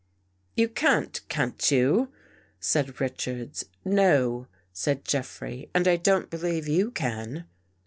"You 0.57 0.67
can't, 0.67 1.21
can't 1.29 1.69
you," 1.69 2.11
said 2.59 2.99
Richards." 2.99 3.65
No," 3.85 4.47
said 4.73 5.05
Jeffrey, 5.05 5.69
and 5.75 5.87
I 5.87 5.97
don't 5.97 6.27
believe 6.31 6.67
you 6.67 6.89
can. 6.89 7.45